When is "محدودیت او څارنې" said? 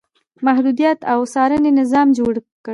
0.45-1.71